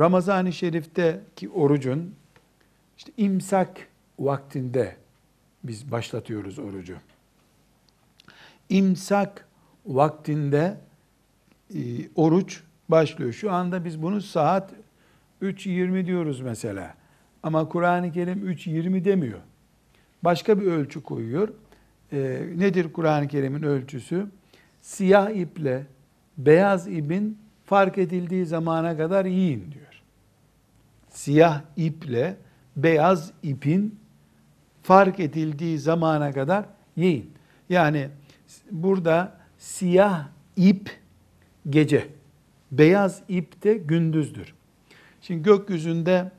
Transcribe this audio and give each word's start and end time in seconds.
Ramazan-ı 0.00 0.52
Şerif'teki 0.52 1.48
orucun 1.50 2.14
işte 2.98 3.12
imsak 3.16 3.88
vaktinde 4.18 4.96
biz 5.64 5.92
başlatıyoruz 5.92 6.58
orucu. 6.58 6.96
İmsak 8.68 9.48
vaktinde 9.86 10.76
e, 11.74 11.78
oruç 12.14 12.62
başlıyor. 12.88 13.32
Şu 13.32 13.52
anda 13.52 13.84
biz 13.84 14.02
bunu 14.02 14.20
saat 14.20 14.72
3.20 15.42 16.06
diyoruz 16.06 16.40
mesela. 16.40 16.94
Ama 17.42 17.68
Kur'an-ı 17.68 18.12
Kerim 18.12 18.50
3.20 18.50 19.04
demiyor. 19.04 19.38
Başka 20.22 20.60
bir 20.60 20.66
ölçü 20.66 21.02
koyuyor. 21.02 21.48
E, 22.12 22.18
nedir 22.56 22.92
Kur'an-ı 22.92 23.28
Kerim'in 23.28 23.62
ölçüsü? 23.62 24.26
Siyah 24.80 25.30
iple 25.30 25.86
beyaz 26.38 26.88
ipin 26.88 27.38
fark 27.64 27.98
edildiği 27.98 28.46
zamana 28.46 28.96
kadar 28.96 29.24
yiyin 29.24 29.72
diyor. 29.72 29.89
Siyah 31.10 31.62
iple 31.76 32.36
beyaz 32.76 33.32
ipin 33.42 33.98
fark 34.82 35.20
edildiği 35.20 35.78
zamana 35.78 36.32
kadar 36.32 36.64
yiyin. 36.96 37.30
Yani 37.68 38.08
burada 38.70 39.36
siyah 39.58 40.28
ip 40.56 40.90
gece, 41.70 42.08
beyaz 42.72 43.22
ip 43.28 43.62
de 43.62 43.74
gündüzdür. 43.74 44.54
Şimdi 45.22 45.42
gökyüzünde 45.42 46.30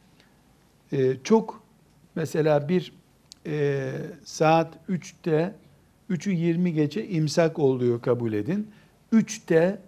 e, 0.92 1.18
çok 1.24 1.64
mesela 2.16 2.70
bir 2.70 2.94
e, 3.46 3.92
saat 4.24 4.78
3'te 4.90 5.56
3'ü 6.10 6.32
20 6.32 6.74
gece 6.74 7.08
imsak 7.08 7.60
oluyor 7.60 8.02
kabul 8.02 8.34
edin. 8.34 8.68
3'te 9.14 9.80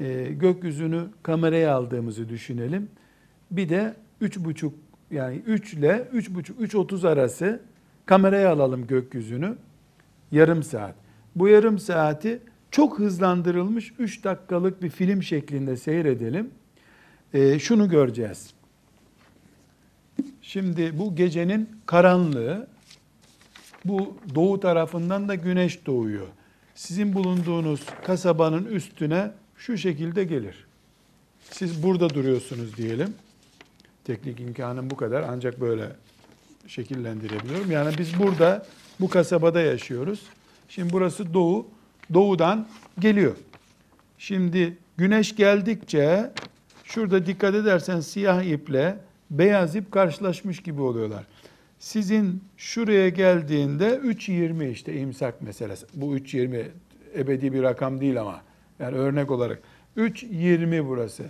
e, 0.00 0.32
gökyüzünü 0.32 1.06
kameraya 1.22 1.74
aldığımızı 1.74 2.28
düşünelim. 2.28 2.88
Bir 3.50 3.68
de 3.68 3.94
3.30 4.22 4.70
yani 5.10 5.36
3 5.36 5.74
ile 5.74 6.08
3.30 6.14 6.54
3.30 6.66 7.08
arası 7.08 7.60
kameraya 8.06 8.52
alalım 8.52 8.86
gökyüzünü. 8.86 9.56
Yarım 10.32 10.62
saat. 10.62 10.94
Bu 11.36 11.48
yarım 11.48 11.78
saati 11.78 12.40
çok 12.70 12.98
hızlandırılmış 12.98 13.92
3 13.98 14.24
dakikalık 14.24 14.82
bir 14.82 14.90
film 14.90 15.22
şeklinde 15.22 15.76
seyredelim. 15.76 16.50
E, 17.34 17.58
şunu 17.58 17.88
göreceğiz. 17.88 18.54
Şimdi 20.42 20.98
bu 20.98 21.16
gecenin 21.16 21.68
karanlığı, 21.86 22.68
bu 23.84 24.16
doğu 24.34 24.60
tarafından 24.60 25.28
da 25.28 25.34
güneş 25.34 25.86
doğuyor. 25.86 26.26
Sizin 26.74 27.14
bulunduğunuz 27.14 27.80
kasabanın 28.04 28.64
üstüne 28.64 29.30
şu 29.56 29.78
şekilde 29.78 30.24
gelir. 30.24 30.66
Siz 31.50 31.82
burada 31.82 32.10
duruyorsunuz 32.10 32.76
diyelim. 32.76 33.14
Teknik 34.04 34.40
imkanım 34.40 34.90
bu 34.90 34.96
kadar 34.96 35.22
ancak 35.22 35.60
böyle 35.60 35.88
şekillendirebiliyorum. 36.66 37.70
Yani 37.70 37.98
biz 37.98 38.18
burada 38.18 38.66
bu 39.00 39.08
kasabada 39.08 39.60
yaşıyoruz. 39.60 40.20
Şimdi 40.68 40.92
burası 40.92 41.34
doğu, 41.34 41.68
doğudan 42.14 42.68
geliyor. 42.98 43.36
Şimdi 44.18 44.78
güneş 44.96 45.36
geldikçe 45.36 46.30
şurada 46.84 47.26
dikkat 47.26 47.54
edersen 47.54 48.00
siyah 48.00 48.42
iple 48.42 48.98
beyaz 49.30 49.76
ip 49.76 49.92
karşılaşmış 49.92 50.62
gibi 50.62 50.82
oluyorlar. 50.82 51.24
Sizin 51.78 52.44
şuraya 52.56 53.08
geldiğinde 53.08 53.88
3.20 53.88 54.70
işte 54.70 55.00
imsak 55.00 55.42
meselesi. 55.42 55.86
Bu 55.94 56.16
3.20 56.16 56.64
ebedi 57.16 57.52
bir 57.52 57.62
rakam 57.62 58.00
değil 58.00 58.20
ama 58.20 58.40
yani 58.78 58.96
örnek 58.96 59.30
olarak 59.30 59.58
3.20 59.96 60.88
burası. 60.88 61.24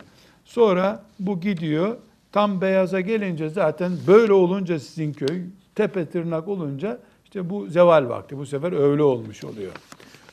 Sonra 0.45 1.05
bu 1.21 1.41
gidiyor 1.41 1.97
tam 2.33 2.61
beyaza 2.61 3.01
gelince 3.01 3.49
zaten 3.49 3.93
böyle 4.07 4.33
olunca 4.33 4.79
sizin 4.79 5.13
köy 5.13 5.43
tepe 5.75 6.07
tırnak 6.07 6.49
olunca 6.49 6.99
işte 7.25 7.51
bu 7.51 7.67
zeval 7.67 8.09
vakti. 8.09 8.39
Bu 8.39 8.47
sefer 8.47 8.73
öğle 8.73 9.03
olmuş 9.03 9.45
oluyor. 9.45 9.73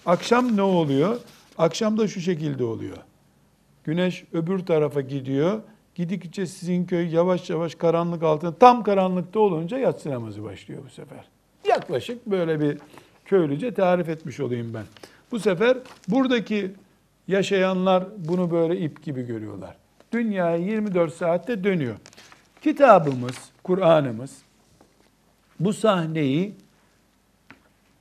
Akşam 0.06 0.58
ne 0.58 0.62
oluyor? 0.62 1.18
Akşam 1.58 1.98
da 1.98 2.08
şu 2.08 2.22
şekilde 2.22 2.64
oluyor. 2.64 2.98
Güneş 3.84 4.24
öbür 4.34 4.60
tarafa 4.60 5.02
gidiyor. 5.02 5.62
Gidikçe 5.96 6.46
sizin 6.46 6.86
köy 6.86 7.16
yavaş 7.16 7.50
yavaş 7.50 7.76
karanlık 7.76 8.24
altında 8.24 8.56
tam 8.56 8.84
karanlıkta 8.84 9.40
olunca 9.40 9.78
yatsı 9.78 10.10
namazı 10.10 10.44
başlıyor 10.44 10.82
bu 10.86 10.90
sefer. 10.90 11.26
Yaklaşık 11.68 12.26
böyle 12.26 12.60
bir 12.60 12.78
köylüce 13.26 13.74
tarif 13.74 14.10
etmiş 14.10 14.40
olayım 14.40 14.74
ben. 14.74 14.86
Bu 15.32 15.40
sefer 15.40 15.78
buradaki 16.08 16.72
yaşayanlar 17.28 18.06
bunu 18.18 18.52
böyle 18.52 18.80
ip 18.80 19.04
gibi 19.04 19.26
görüyorlar. 19.26 19.76
Dünya 20.12 20.56
24 20.56 21.14
saatte 21.14 21.64
dönüyor. 21.64 21.96
Kitabımız, 22.62 23.36
Kur'an'ımız 23.64 24.38
bu 25.60 25.74
sahneyi 25.74 26.54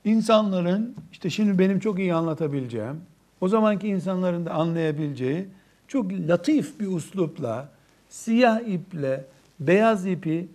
insanların 0.05 0.95
işte 1.11 1.29
şimdi 1.29 1.59
benim 1.59 1.79
çok 1.79 1.99
iyi 1.99 2.13
anlatabileceğim, 2.13 3.01
o 3.41 3.47
zamanki 3.47 3.87
insanların 3.87 4.45
da 4.45 4.51
anlayabileceği 4.51 5.45
çok 5.87 6.11
latif 6.11 6.79
bir 6.79 6.87
uslupla 6.87 7.69
siyah 8.09 8.61
iple 8.61 9.25
beyaz 9.59 10.05
ipi 10.05 10.47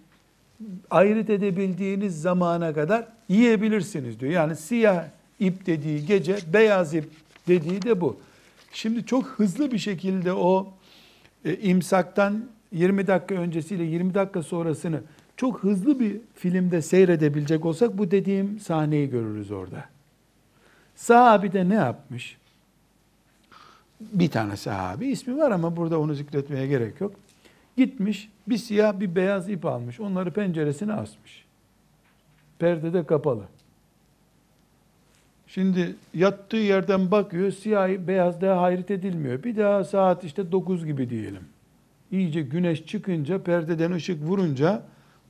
ayrıt 0.90 1.30
edebildiğiniz 1.30 2.22
zamana 2.22 2.74
kadar 2.74 3.06
yiyebilirsiniz 3.28 4.20
diyor. 4.20 4.32
Yani 4.32 4.56
siyah 4.56 5.04
ip 5.40 5.66
dediği 5.66 6.06
gece, 6.06 6.38
beyaz 6.52 6.94
ip 6.94 7.10
dediği 7.48 7.82
de 7.82 8.00
bu. 8.00 8.16
Şimdi 8.72 9.06
çok 9.06 9.26
hızlı 9.26 9.72
bir 9.72 9.78
şekilde 9.78 10.32
o 10.32 10.72
e, 11.44 11.56
imsaktan 11.56 12.44
20 12.72 13.06
dakika 13.06 13.34
öncesiyle 13.34 13.84
20 13.84 14.14
dakika 14.14 14.42
sonrasını 14.42 15.00
çok 15.36 15.62
hızlı 15.62 16.00
bir 16.00 16.20
filmde 16.34 16.82
seyredebilecek 16.82 17.64
olsak 17.64 17.98
bu 17.98 18.10
dediğim 18.10 18.60
sahneyi 18.60 19.10
görürüz 19.10 19.50
orada. 19.50 19.84
Sahabi 20.94 21.52
de 21.52 21.68
ne 21.68 21.74
yapmış? 21.74 22.36
Bir 24.00 24.30
tane 24.30 24.56
sahabi 24.56 25.06
ismi 25.06 25.36
var 25.36 25.50
ama 25.50 25.76
burada 25.76 26.00
onu 26.00 26.14
zikretmeye 26.14 26.66
gerek 26.66 27.00
yok. 27.00 27.14
Gitmiş 27.76 28.28
bir 28.46 28.56
siyah 28.56 29.00
bir 29.00 29.14
beyaz 29.14 29.48
ip 29.48 29.66
almış. 29.66 30.00
Onları 30.00 30.30
penceresine 30.30 30.92
asmış. 30.92 31.44
Perde 32.58 32.92
de 32.92 33.06
kapalı. 33.06 33.44
Şimdi 35.54 35.94
yattığı 36.14 36.56
yerden 36.56 37.10
bakıyor, 37.10 37.50
siyah 37.50 37.88
beyaz 37.88 38.40
daha 38.40 38.62
hayret 38.62 38.90
edilmiyor. 38.90 39.42
Bir 39.42 39.56
daha 39.56 39.84
saat 39.84 40.24
işte 40.24 40.52
9 40.52 40.86
gibi 40.86 41.10
diyelim. 41.10 41.42
İyice 42.10 42.42
güneş 42.42 42.86
çıkınca, 42.86 43.42
perdeden 43.42 43.92
ışık 43.92 44.22
vurunca 44.22 44.82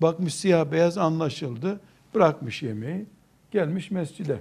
bakmış 0.02 0.34
siyah 0.34 0.72
beyaz 0.72 0.98
anlaşıldı. 0.98 1.80
Bırakmış 2.14 2.62
yemeği, 2.62 3.06
gelmiş 3.50 3.90
mescide. 3.90 4.40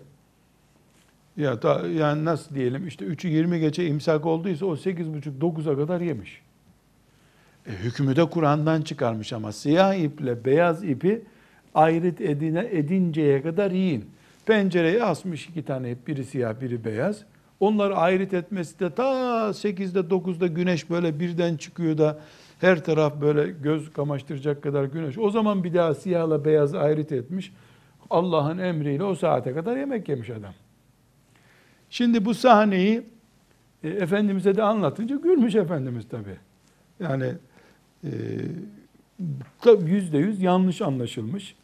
Ya 1.37 1.61
da 1.61 1.87
yani 1.87 2.25
nasıl 2.25 2.55
diyelim 2.55 2.87
işte 2.87 3.05
3'ü 3.05 3.27
20 3.27 3.59
geçe 3.59 3.87
imsak 3.87 4.25
olduysa 4.25 4.65
o 4.65 4.75
8.30-9'a 4.75 5.75
kadar 5.75 6.01
yemiş. 6.01 6.41
E, 7.67 7.71
hükmü 7.71 8.15
de 8.15 8.29
Kur'an'dan 8.29 8.81
çıkarmış 8.81 9.33
ama 9.33 9.51
siyah 9.51 9.95
iple 9.95 10.45
beyaz 10.45 10.83
ipi 10.83 11.21
ayrıt 11.73 12.21
edine, 12.21 12.67
edinceye 12.71 13.41
kadar 13.41 13.71
yiyin. 13.71 14.05
Pencereye 14.45 15.03
asmış 15.03 15.47
iki 15.47 15.65
tane 15.65 15.95
biri 16.07 16.25
siyah, 16.25 16.61
biri 16.61 16.85
beyaz. 16.85 17.23
Onları 17.59 17.95
ayrıt 17.95 18.33
etmesi 18.33 18.79
de 18.79 18.89
ta 18.89 19.03
8'de 19.49 19.99
9'da 19.99 20.47
güneş 20.47 20.89
böyle 20.89 21.19
birden 21.19 21.57
çıkıyor 21.57 21.97
da 21.97 22.19
her 22.59 22.83
taraf 22.83 23.21
böyle 23.21 23.51
göz 23.51 23.93
kamaştıracak 23.93 24.63
kadar 24.63 24.83
güneş. 24.83 25.17
O 25.17 25.29
zaman 25.29 25.63
bir 25.63 25.73
daha 25.73 25.93
siyahla 25.93 26.45
beyaz 26.45 26.75
ayrıt 26.75 27.11
etmiş. 27.11 27.53
Allah'ın 28.09 28.57
emriyle 28.57 29.03
o 29.03 29.15
saate 29.15 29.53
kadar 29.53 29.77
yemek 29.77 30.09
yemiş 30.09 30.29
adam. 30.29 30.53
Şimdi 31.89 32.25
bu 32.25 32.33
sahneyi 32.33 33.03
e, 33.83 33.89
Efendimiz'e 33.89 34.55
de 34.55 34.63
anlatınca 34.63 35.15
gülmüş 35.15 35.55
Efendimiz 35.55 36.07
tabi. 36.09 36.35
Yani 36.99 37.33
e, 38.03 38.09
yüzde 39.85 40.17
yüz 40.17 40.41
yanlış 40.41 40.81
anlaşılmış. 40.81 41.55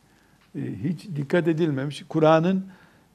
E, 0.55 0.59
hiç 0.83 1.07
dikkat 1.15 1.47
edilmemiş. 1.47 2.05
Kur'an'ın 2.09 2.65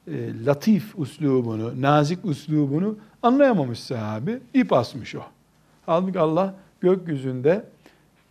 e, 0.07 0.45
latif 0.45 0.99
uslubunu, 0.99 1.81
nazik 1.81 2.25
uslubunu 2.25 2.97
anlayamamış 3.21 3.79
sahabi. 3.79 4.39
ip 4.53 4.73
asmış 4.73 5.15
o. 5.15 5.21
Halbuki 5.85 6.19
Allah 6.19 6.55
gökyüzünde 6.81 7.65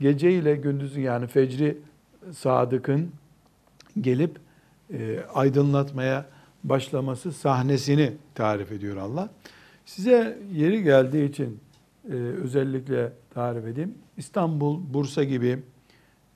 gece 0.00 0.32
ile 0.32 0.56
gündüzü 0.56 1.00
yani 1.00 1.26
fecri 1.26 1.78
sadıkın 2.32 3.10
gelip 4.00 4.36
e, 4.92 5.20
aydınlatmaya 5.34 6.26
başlaması 6.64 7.32
sahnesini 7.32 8.12
tarif 8.34 8.72
ediyor 8.72 8.96
Allah. 8.96 9.30
Size 9.86 10.38
yeri 10.52 10.82
geldiği 10.82 11.28
için 11.28 11.60
e, 12.10 12.14
özellikle 12.14 13.12
tarif 13.34 13.66
edeyim. 13.66 13.94
İstanbul, 14.16 14.80
Bursa 14.94 15.24
gibi 15.24 15.58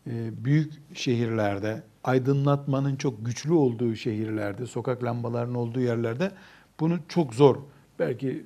e, 0.06 0.44
büyük 0.44 0.72
şehirlerde, 0.94 1.82
aydınlatmanın 2.06 2.96
çok 2.96 3.26
güçlü 3.26 3.52
olduğu 3.52 3.94
şehirlerde, 3.94 4.66
sokak 4.66 5.04
lambalarının 5.04 5.54
olduğu 5.54 5.80
yerlerde 5.80 6.30
bunu 6.80 6.98
çok 7.08 7.34
zor. 7.34 7.56
Belki 7.98 8.44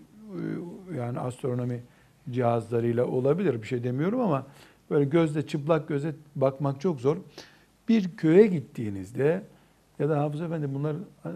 e, 0.92 0.96
yani 0.96 1.18
astronomi 1.18 1.82
cihazlarıyla 2.30 3.06
olabilir 3.06 3.62
bir 3.62 3.66
şey 3.66 3.84
demiyorum 3.84 4.20
ama 4.20 4.46
böyle 4.90 5.04
gözle 5.04 5.46
çıplak 5.46 5.88
göze 5.88 6.14
bakmak 6.36 6.80
çok 6.80 7.00
zor. 7.00 7.16
Bir 7.88 8.16
köye 8.16 8.46
gittiğinizde 8.46 9.42
ya 9.98 10.08
da 10.08 10.18
Hafız 10.18 10.40
Efendi 10.40 10.74
bunlar 10.74 10.94
e, 10.94 11.30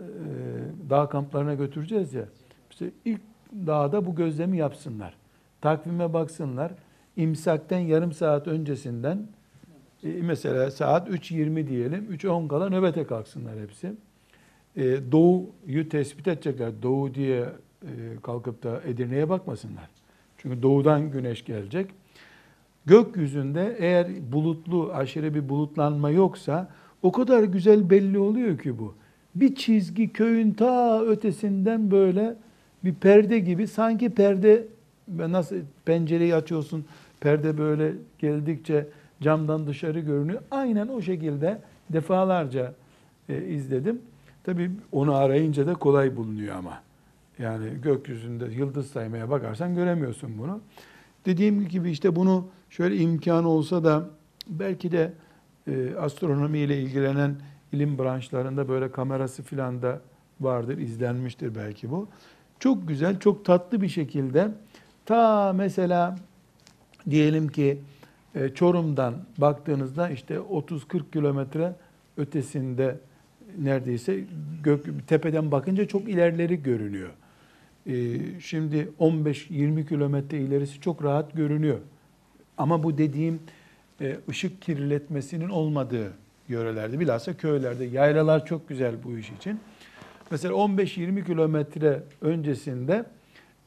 dağ 0.91 1.09
kamplarına 1.09 1.55
götüreceğiz 1.55 2.15
ya. 2.15 2.25
İşte 2.71 2.91
ilk 3.05 3.21
dağda 3.67 4.07
bu 4.07 4.15
gözlemi 4.15 4.57
yapsınlar. 4.57 5.17
Takvime 5.61 6.13
baksınlar. 6.13 6.73
İmsakten 7.17 7.79
yarım 7.79 8.13
saat 8.13 8.49
öncesinden 8.49 9.27
e, 10.05 10.09
mesela 10.23 10.71
saat 10.71 11.09
3.20 11.09 11.69
diyelim. 11.69 12.07
3.10 12.13 12.49
kala 12.49 12.69
nöbete 12.69 13.05
kalksınlar 13.05 13.61
hepsi. 13.61 13.93
E, 14.77 14.83
doğuyu 15.13 15.89
tespit 15.89 16.29
edecekler. 16.29 16.73
Doğu 16.83 17.15
diye 17.15 17.41
e, 17.83 17.91
kalkıp 18.23 18.63
da 18.63 18.81
Edirne'ye 18.87 19.29
bakmasınlar. 19.29 19.89
Çünkü 20.39 20.63
doğudan 20.63 21.11
güneş 21.11 21.45
gelecek. 21.45 21.91
Gökyüzünde 22.87 23.77
eğer 23.79 24.33
bulutlu, 24.33 24.93
aşırı 24.93 25.35
bir 25.35 25.49
bulutlanma 25.49 26.11
yoksa 26.11 26.69
o 27.03 27.13
kadar 27.13 27.43
güzel 27.43 27.91
belli 27.91 28.19
oluyor 28.19 28.59
ki 28.59 28.79
bu. 28.79 28.95
Bir 29.35 29.55
çizgi 29.55 30.13
köyün 30.13 30.53
ta 30.53 31.03
ötesinden 31.03 31.91
böyle 31.91 32.37
bir 32.85 32.95
perde 32.95 33.39
gibi 33.39 33.69
sanki 33.69 34.11
perde 34.11 34.67
nasıl 35.09 35.57
pencereyi 35.85 36.35
açıyorsun 36.35 36.85
perde 37.21 37.59
böyle 37.59 37.93
geldikçe 38.19 38.87
camdan 39.25 39.67
dışarı 39.67 40.01
görünüyor. 40.01 40.43
Aynen 40.51 40.89
o 40.89 41.03
şekilde 41.03 41.59
defalarca 41.91 42.75
e, 43.29 43.45
izledim. 43.45 44.03
Tabii 44.45 44.71
onu 44.93 45.15
arayınca 45.15 45.67
da 45.67 45.75
kolay 45.75 46.17
bulunuyor 46.17 46.57
ama. 46.57 46.83
Yani 47.39 47.67
gökyüzünde 47.83 48.45
yıldız 48.45 48.87
saymaya 48.87 49.31
bakarsan 49.31 49.75
göremiyorsun 49.75 50.39
bunu. 50.39 50.61
Dediğim 51.27 51.69
gibi 51.69 51.91
işte 51.91 52.17
bunu 52.17 52.47
şöyle 52.71 52.97
imkanı 52.97 53.49
olsa 53.49 53.85
da 53.85 54.07
belki 54.49 54.93
de 54.93 55.13
e, 55.67 55.95
astronomi 55.97 56.59
ile 56.59 56.83
ilgilenen 56.83 57.37
ilim 57.73 57.99
branşlarında 57.99 58.69
böyle 58.69 58.93
kamerası 58.93 59.43
filan 59.43 59.83
da 59.83 60.01
vardır, 60.41 60.79
izlenmiştir 60.79 61.55
belki 61.55 61.91
bu. 61.91 62.09
Çok 62.59 62.89
güzel, 62.89 63.19
çok 63.19 63.45
tatlı 63.45 63.81
bir 63.81 63.89
şekilde 63.89 64.51
ta 65.07 65.53
mesela 65.53 66.17
diyelim 67.11 67.49
ki 67.49 67.79
Çorum'dan 68.55 69.15
baktığınızda 69.39 70.11
işte 70.11 70.35
30-40 70.35 71.11
kilometre 71.13 71.75
ötesinde 72.17 72.99
neredeyse 73.59 74.25
gök, 74.63 75.09
tepeden 75.09 75.51
bakınca 75.51 75.89
çok 75.89 76.09
ilerleri 76.09 76.63
görünüyor. 76.63 77.11
E, 77.87 78.19
şimdi 78.41 78.89
15-20 79.01 79.89
kilometre 79.89 80.39
ilerisi 80.39 80.81
çok 80.81 81.05
rahat 81.05 81.33
görünüyor. 81.33 81.79
Ama 82.59 82.83
bu 82.83 82.99
dediğim 82.99 83.41
e, 84.01 84.17
ışık 84.29 84.63
kirletmesinin 84.63 85.49
olmadığı 85.49 86.13
yörelerde, 86.49 87.01
bilhassa 87.01 87.37
köylerde. 87.37 87.85
Yaylalar 87.85 88.47
çok 88.47 88.69
güzel 88.69 88.95
bu 89.05 89.19
iş 89.19 89.31
için. 89.31 89.61
Mesela 90.31 90.55
15-20 90.55 91.27
kilometre 91.27 92.03
öncesinde 92.21 93.05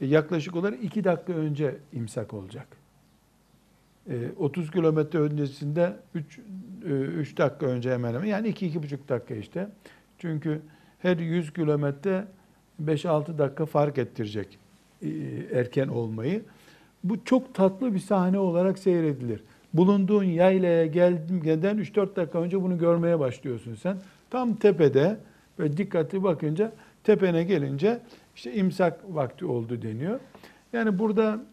yaklaşık 0.01 0.55
olarak 0.55 0.83
2 0.83 1.03
dakika 1.03 1.33
önce 1.33 1.75
imsak 1.93 2.33
olacak. 2.33 2.67
30 4.37 4.71
kilometre 4.71 5.19
öncesinde 5.19 5.95
3, 6.15 6.39
3 6.85 7.37
dakika 7.37 7.65
önce 7.65 7.93
hemen 7.93 8.13
hemen 8.13 8.25
yani 8.25 8.49
2-2,5 8.49 8.97
dakika 9.09 9.35
işte. 9.35 9.67
Çünkü 10.17 10.61
her 10.99 11.17
100 11.17 11.53
kilometre 11.53 12.25
5-6 12.85 13.37
dakika 13.37 13.65
fark 13.65 13.97
ettirecek 13.97 14.59
erken 15.53 15.87
olmayı. 15.87 16.41
Bu 17.03 17.23
çok 17.25 17.53
tatlı 17.53 17.93
bir 17.93 17.99
sahne 17.99 18.39
olarak 18.39 18.79
seyredilir. 18.79 19.43
Bulunduğun 19.73 20.23
yaylaya 20.23 20.85
geldim 20.85 21.41
gelden 21.43 21.77
3-4 21.77 22.15
dakika 22.15 22.39
önce 22.39 22.61
bunu 22.61 22.77
görmeye 22.77 23.19
başlıyorsun 23.19 23.75
sen. 23.75 23.97
Tam 24.29 24.55
tepede 24.55 25.17
ve 25.59 25.77
dikkatli 25.77 26.23
bakınca 26.23 26.71
tepene 27.03 27.43
gelince 27.43 27.99
işte 28.35 28.53
imsak 28.53 28.99
vakti 29.09 29.45
oldu 29.45 29.81
deniyor. 29.81 30.19
Yani 30.73 30.99
burada 30.99 31.43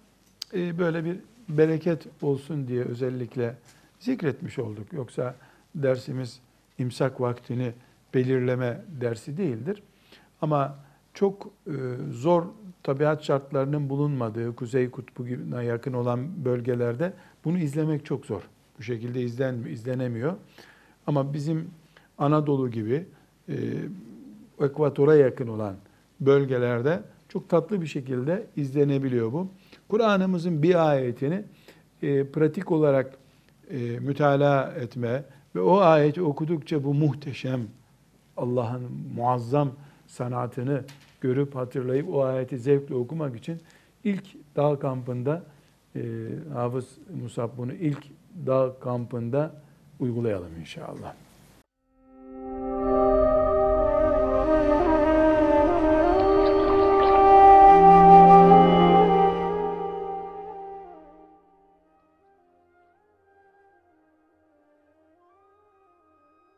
böyle 0.53 1.05
bir 1.05 1.17
bereket 1.49 2.07
olsun 2.23 2.69
diye 2.69 2.85
özellikle 2.85 3.57
zikretmiş 4.01 4.59
olduk. 4.59 4.93
Yoksa 4.93 5.35
dersimiz 5.75 6.41
imsak 6.79 7.21
vaktini 7.21 7.73
belirleme 8.15 8.81
dersi 9.01 9.37
değildir. 9.37 9.83
Ama 10.43 10.77
çok 11.15 11.51
e, 11.67 11.73
zor 12.13 12.45
tabiat 12.83 13.23
şartlarının 13.23 13.89
bulunmadığı 13.89 14.57
Kuzey 14.57 14.91
Kutbu'na 14.91 15.63
yakın 15.63 15.93
olan 15.93 16.45
bölgelerde 16.45 17.13
bunu 17.45 17.59
izlemek 17.59 18.05
çok 18.05 18.27
zor. 18.27 18.43
Bu 18.79 18.83
şekilde 18.83 19.23
izlen, 19.23 19.55
izlenemiyor. 19.63 20.35
Ama 21.07 21.35
bizim 21.35 21.71
Anadolu 22.19 22.71
gibi 22.71 23.07
e, 23.49 23.55
ekvatora 24.61 25.15
yakın 25.15 25.49
olan 25.49 25.75
bölgelerde 26.21 27.03
çok 27.29 27.49
tatlı 27.49 27.83
bir 27.83 27.87
şekilde 27.87 28.47
izlenebiliyor 28.57 29.33
bu. 29.33 29.49
Kur'an'ımızın 29.95 30.63
bir 30.63 30.89
ayetini 30.89 31.45
e, 32.03 32.27
pratik 32.27 32.73
olarak 32.73 33.19
e, 33.71 33.77
mütalaa 33.79 34.73
etme 34.73 35.25
ve 35.55 35.61
o 35.61 35.79
ayeti 35.79 36.23
okudukça 36.23 36.85
bu 36.85 36.95
muhteşem 36.95 37.61
Allah'ın 38.37 38.83
muazzam 39.17 39.71
sanatını 40.07 40.85
görüp 41.21 41.55
hatırlayıp 41.55 42.15
o 42.15 42.25
ayeti 42.25 42.59
zevkle 42.59 42.95
okumak 42.95 43.37
için 43.37 43.61
ilk 44.05 44.57
dağ 44.57 44.79
kampında 44.79 45.43
e, 45.97 46.03
Hafız 46.55 46.99
Musab 47.23 47.51
bunu 47.57 47.73
ilk 47.73 48.05
dağ 48.47 48.75
kampında 48.81 49.55
uygulayalım 50.01 50.61
inşallah. 50.61 51.15